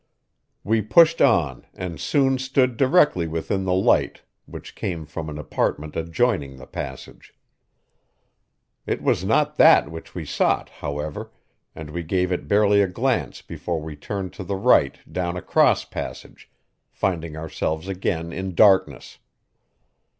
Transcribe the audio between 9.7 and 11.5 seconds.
which we sought, however,